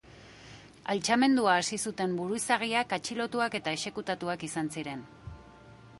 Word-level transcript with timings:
Altxamendua 0.93 1.51
hasi 1.57 1.79
zuten 1.89 2.17
buruzagiak 2.21 2.97
atxilotuak 2.99 3.61
eta 3.63 3.77
exekutatuak 3.81 4.47
izan 4.51 4.73
ziren. 4.79 5.09